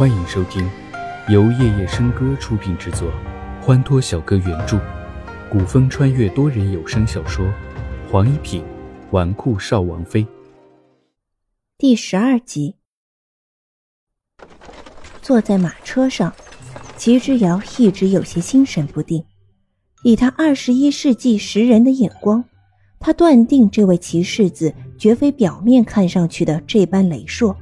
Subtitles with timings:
[0.00, 0.66] 欢迎收听
[1.28, 3.12] 由夜夜笙歌出品制作，
[3.60, 4.80] 欢脱小哥原著，
[5.52, 7.44] 古风穿越多人有声小说
[8.10, 8.64] 《黄一品
[9.10, 10.24] 纨绔少王妃》
[11.76, 12.76] 第十二集。
[15.20, 16.32] 坐在马车上，
[16.96, 19.22] 齐之遥一直有些心神不定。
[20.02, 22.42] 以他二十一世纪识人的眼光，
[22.98, 27.54] 他断定这位齐世子绝非表面看上去的这般雷硕。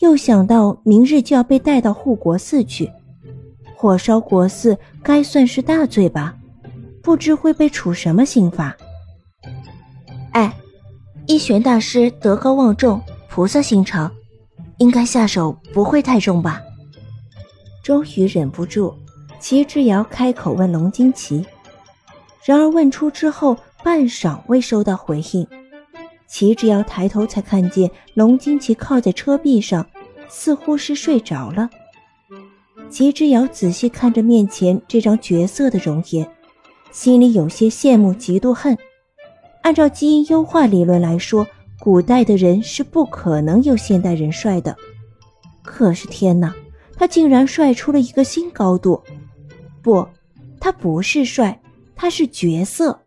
[0.00, 2.90] 又想到明日就要被带到护国寺去，
[3.76, 6.34] 火烧国寺该算是大罪吧？
[7.02, 8.76] 不知会被处什么刑罚。
[10.32, 10.54] 哎，
[11.26, 14.10] 一玄大师德高望重，菩萨心肠，
[14.78, 16.60] 应该下手不会太重吧？
[17.82, 18.94] 终于忍不住，
[19.38, 21.44] 齐之遥开口问龙金奇。
[22.44, 25.46] 然而问出之后，半晌未收到回应。
[26.26, 29.86] 齐之遥抬头，才看见龙金奇靠在车壁上，
[30.28, 31.70] 似乎是睡着了。
[32.90, 36.28] 齐之遥仔细看着面前这张绝色的容颜，
[36.90, 38.76] 心里有些羡慕、嫉妒、恨。
[39.62, 41.46] 按照基因优化理论来说，
[41.80, 44.76] 古代的人是不可能有现代人帅的。
[45.62, 46.54] 可是天哪，
[46.96, 49.02] 他竟然帅出了一个新高度！
[49.82, 50.06] 不，
[50.60, 51.60] 他不是帅，
[51.96, 53.03] 他是绝色。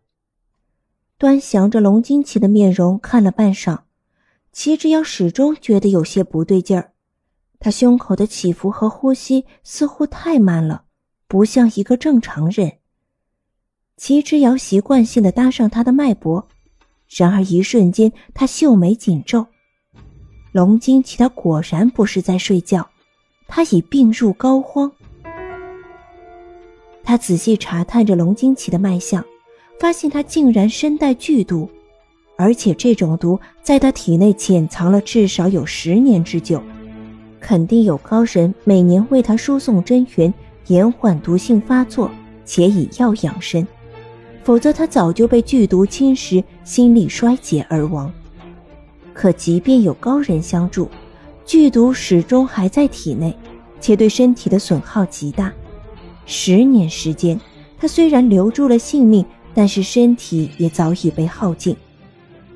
[1.20, 3.80] 端详着龙金奇的面容，看了半晌，
[4.52, 6.92] 齐之遥始终觉得有些不对劲儿。
[7.60, 10.84] 他胸口的起伏和呼吸似乎太慢了，
[11.28, 12.72] 不像一个正常人。
[13.96, 16.48] 齐之遥习惯性的搭上他的脉搏，
[17.10, 19.44] 然而一瞬间，他秀眉紧皱。
[20.52, 22.88] 龙金奇他果然不是在睡觉，
[23.48, 24.92] 他已病入膏肓。
[27.04, 29.26] 他仔细查探着龙金奇的脉象。
[29.80, 31.70] 发现他竟然身带剧毒，
[32.36, 36.62] 而且这种毒在他体内潜藏了至少有十年之久，
[37.40, 40.34] 肯定有高人每年为他输送真元，
[40.68, 42.10] 延缓毒性发作，
[42.44, 43.68] 且以药养身，
[44.44, 48.12] 否则他早就被剧毒侵蚀，心力衰竭而亡。
[49.14, 50.90] 可即便有高人相助，
[51.46, 53.36] 剧毒始终还在体内，
[53.80, 55.54] 且对身体的损耗极大。
[56.26, 57.40] 十年时间，
[57.80, 59.24] 他虽然留住了性命。
[59.58, 61.76] 但是身体也早已被耗尽，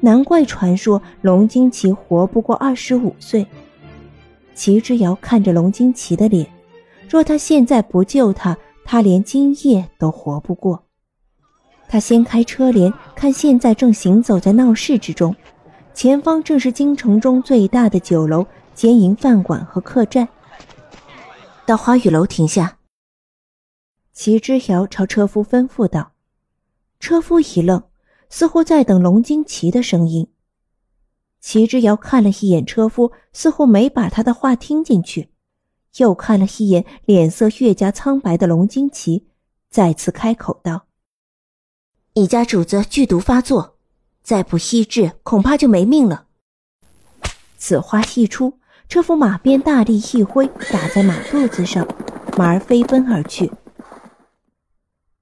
[0.01, 3.43] 难怪传说龙金奇活不过二十五岁。
[4.53, 6.45] 齐之遥看着龙金奇的脸，
[7.09, 10.83] 若他现在不救他，他连今夜都活不过。
[11.87, 15.35] 他掀开车帘，看现在正行走在闹市之中，
[15.95, 18.45] 前方正是京城中最大的酒楼、
[18.75, 20.27] 兼营饭馆和客栈。
[21.65, 22.77] 到花雨楼停下。
[24.13, 26.11] 齐之遥朝车夫吩咐道。
[27.01, 27.83] 车夫一愣，
[28.29, 30.27] 似乎在等龙金奇的声音。
[31.41, 35.31] 齐之遥看了一眼车夫，似乎没把他的话听进去，
[35.97, 39.25] 又看了一眼脸色越加苍白的龙金奇，
[39.71, 40.85] 再次开口道
[42.13, 43.77] ：“你家主子剧毒发作，
[44.21, 46.27] 再不医治，恐怕就没命了。”
[47.57, 51.87] 此话一出，车夫马鞭大力一挥，打在马肚子上，
[52.37, 53.51] 马儿飞奔而去。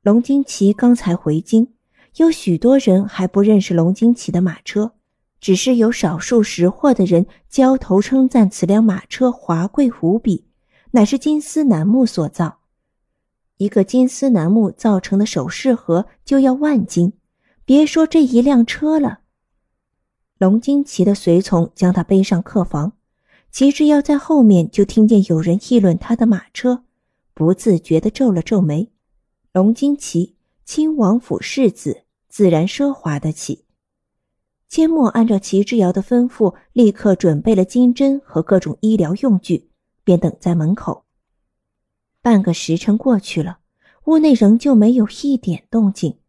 [0.02, 1.74] 龙金奇刚才回京，
[2.16, 4.94] 有许多人还不认识龙金奇的马车，
[5.42, 10.46] 只是有少数识货的人交头称赞此辆马车华贵无比，
[10.92, 12.60] 乃是金丝楠木所造。
[13.58, 17.12] 一个金丝楠木造成的首饰盒就要万金，
[17.66, 19.20] 别说这一辆车了。
[20.38, 22.94] 龙金奇的随从将他背上客房，
[23.52, 26.86] 齐之遥在后面就听见有人议论他的马车，
[27.34, 28.90] 不自觉地皱了皱眉。
[29.52, 33.66] 龙金奇，亲王府世子，自然奢华得起。
[34.68, 39.72] 缄默按照齐之遥的吩咐，立刻准备了金针和各种医疗用具，
[40.04, 41.04] 便等在门口。
[42.22, 43.62] 半个时辰过去了，
[44.04, 46.20] 屋内仍旧没有一点动静。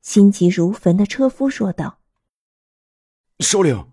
[0.00, 1.98] 心急如焚的车夫说道
[3.40, 3.90] ：“首领，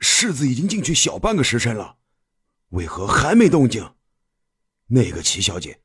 [0.00, 1.96] 世子已经进去小半个时辰了，
[2.68, 3.90] 为何还没动静？
[4.88, 5.80] 那个齐小姐，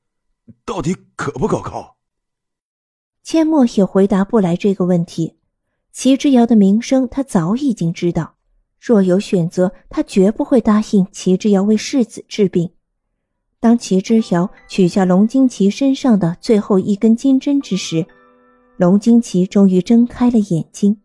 [0.66, 2.00] 到底可不可靠？”
[3.26, 5.36] 阡陌也回答不来这个问题。
[5.92, 8.36] 齐之遥的名声，他早已经知道。
[8.80, 12.70] 若有选择，他绝不会答应齐之遥为世子治病。
[13.62, 18.06] 当齐之遥取下龙金奇身上的最后一根金针之时，
[18.76, 20.98] 龙金奇终于睁开了眼睛。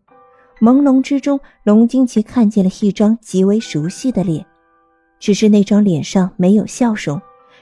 [0.60, 4.44] 朦胧之中，龙金奇看见了一张极为熟悉的脸，
[5.20, 7.20] 只是那张脸上没有笑容，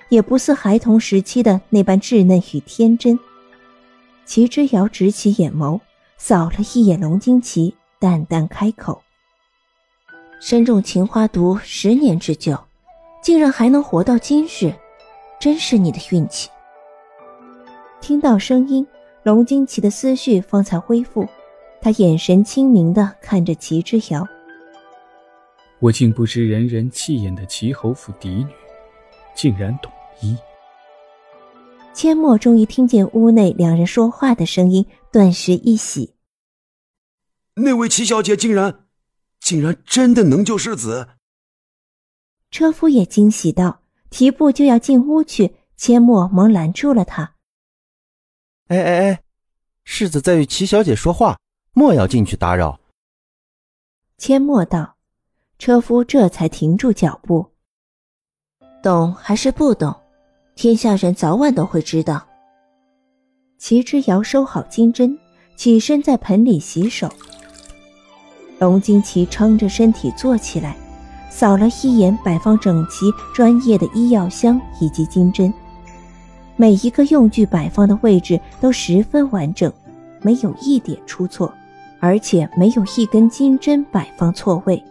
[0.08, 3.18] 也不似孩童时期的那般稚嫩与天真。
[4.26, 5.80] 齐之遥直起眼眸，
[6.18, 9.00] 扫了一眼龙金奇，淡淡开口
[10.42, 12.58] ：“身中情花毒十年之久，
[13.22, 14.74] 竟然还能活到今日，
[15.40, 16.50] 真是你的运气。
[18.00, 18.84] 听到声音，
[19.22, 21.26] 龙惊奇的思绪方才恢复，
[21.80, 24.26] 他眼神清明的看着齐之遥。
[25.78, 28.50] 我竟不知人人气眼的齐侯府嫡女，
[29.36, 30.36] 竟然懂医。
[31.96, 36.14] 阡陌终于听见屋内两人说话的声音，顿时一喜。
[37.54, 38.84] 那位齐小姐竟然，
[39.40, 41.08] 竟然真的能救世子。
[42.50, 47.36] 车夫也惊喜道，提步就要进屋去，阡陌忙拦住了他。
[48.66, 49.22] 哎哎哎，
[49.84, 51.38] 世子在与齐小姐说话，
[51.72, 52.78] 莫要进去打扰。
[54.18, 54.96] 阡陌道，
[55.58, 57.52] 车夫这才停住脚步。
[58.82, 59.98] 懂还是不懂？
[60.56, 62.26] 天下人早晚都会知道。
[63.58, 65.16] 齐之遥收好金针，
[65.54, 67.10] 起身在盆里洗手。
[68.58, 70.74] 龙金奇撑着身体坐起来，
[71.28, 75.52] 扫了一眼摆放整齐、专业的医药箱以及金针，
[76.56, 79.70] 每一个用具摆放的位置都十分完整，
[80.22, 81.52] 没有一点出错，
[82.00, 84.82] 而且没有一根金针摆放错位。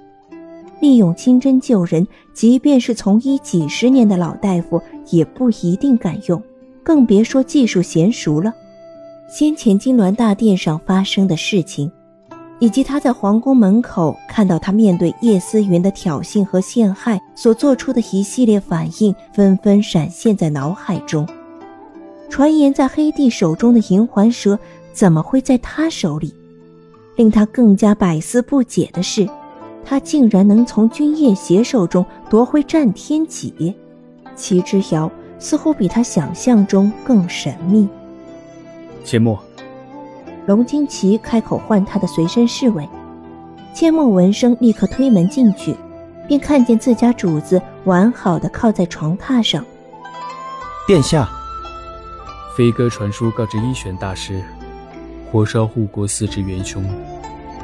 [0.80, 6.42] 利用金针救人，即便是从医几十年的老大夫也不一定敢用，
[6.84, 8.54] 更别说技术娴熟了。
[9.30, 11.92] 先前金銮大殿上发生的事情。
[12.60, 21.28] 以及他在皇宫门口看到他面对叶思云的挑衅和陷害所做出的一系列反应，纷纷闪现在脑海中。
[22.30, 24.58] 传言在黑帝手中的银环蛇，
[24.94, 26.34] 怎么会在他手里？
[27.18, 29.28] 令他更加百思不解的是，
[29.86, 33.74] 他竟然能从君夜邪手中夺回战天戟。
[34.36, 35.10] 齐之遥
[35.40, 37.88] 似乎比他想象中更神秘。
[39.04, 39.40] 切莫。
[40.48, 42.88] 龙金奇开口唤他的随身侍卫，
[43.74, 45.76] 阡陌闻声立刻推门进去，
[46.28, 49.66] 便看见自家主子完好的靠在床榻上。
[50.86, 51.28] 殿下，
[52.56, 54.40] 飞鸽传书告知一玄大师，
[55.32, 56.86] 火烧护国寺之元凶，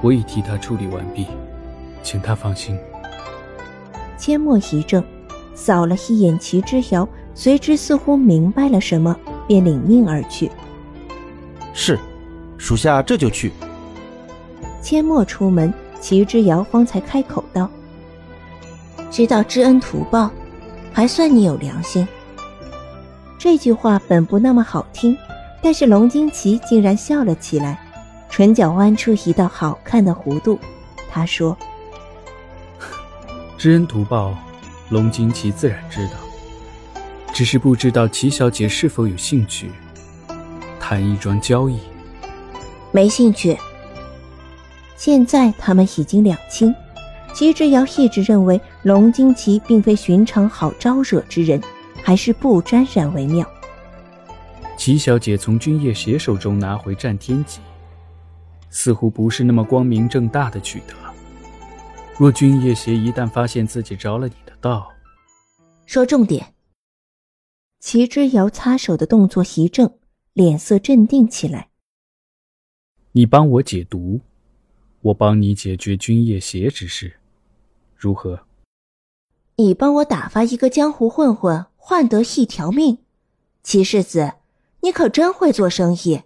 [0.02, 1.28] 我已替他处理完毕，
[2.04, 2.78] 请他放心。
[4.18, 5.04] 阡陌一怔，
[5.54, 9.16] 扫了一眼齐之遥，随之似乎明白了什么，
[9.48, 10.52] 便领命而去。
[11.74, 12.00] 是。
[12.58, 13.52] 属下这就去。
[14.84, 17.68] 阡陌出门，齐之遥方才开口道
[19.10, 20.30] ：“知道知恩图报，
[20.94, 22.08] 还算你有良心。”
[23.40, 25.18] 这句话本不那么好听，
[25.60, 27.80] 但是龙惊奇竟然笑了起来，
[28.30, 30.60] 唇角弯出一道好看的弧度。
[31.10, 31.58] 他说
[33.62, 34.36] ：“知恩图报，
[34.90, 36.14] 龙惊奇自然知道，
[37.32, 39.70] 只是不知道齐小姐是否有兴趣
[40.80, 41.78] 谈一桩交易。”
[42.92, 43.56] 没兴趣。
[44.96, 46.74] 现在他们已经两清，
[47.36, 51.62] 齐之遥一直认为龙惊奇并非寻常好招惹之人，
[52.02, 53.48] 还是不沾染为妙。
[54.76, 57.60] 齐小姐从君夜邪手中拿回战天戟，
[58.72, 61.11] 似乎不是那么光明正大的取得。
[62.20, 64.88] 若君夜邪一旦发现自己着了你的道，
[65.86, 66.54] 说重点。
[67.80, 69.98] 齐之遥擦手的动作一正，
[70.34, 71.72] 脸色镇定起来。
[73.14, 74.22] 你帮我解毒，
[75.02, 77.20] 我帮你解决君夜邪之事，
[77.96, 78.46] 如何？
[79.56, 83.00] 你帮我打发一个江湖混混，换得一条命，
[83.64, 84.34] 齐世子，
[84.82, 86.22] 你可真会做生意。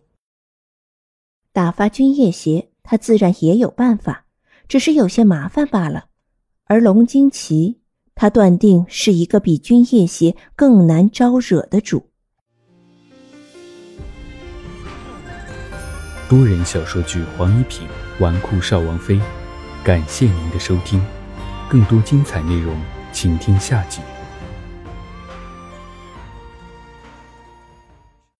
[1.53, 4.24] 打发君夜邪，他自然也有办法，
[4.67, 6.05] 只是有些麻烦罢了。
[6.65, 7.79] 而龙惊奇，
[8.15, 12.09] 他断定是一个比君夜邪更难招惹的主。
[16.27, 17.87] 多人小说剧《黄一品
[18.19, 19.15] 纨绔少王妃》，
[19.83, 20.99] 感谢您的收听，
[21.69, 22.75] 更多精彩内容，
[23.13, 24.01] 请听下集。